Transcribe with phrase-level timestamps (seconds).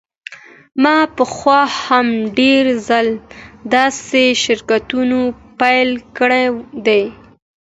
[0.83, 2.07] ما پخوا هم
[2.37, 3.13] ډیر ځله
[3.75, 5.17] داسې شرکتونه
[5.59, 6.45] پیل کړي
[6.85, 7.03] دي